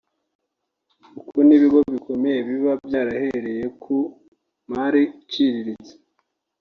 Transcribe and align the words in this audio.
kuko 1.17 1.37
n’ibigo 1.47 1.79
bikomeye 1.93 2.39
biba 2.47 2.73
byarahereye 2.87 3.65
ku 3.81 3.95
mari 4.73 5.01
iciriritse 5.21 5.93